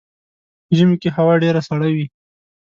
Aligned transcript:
ژمی 0.77 0.95
کې 1.01 1.09
هوا 1.15 1.33
ډیره 1.43 1.61
سړه 1.67 1.87
وي. 1.95 2.05